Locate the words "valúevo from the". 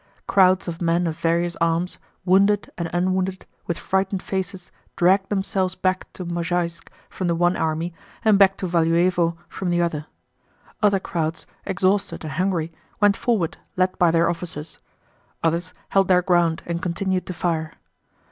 8.67-9.79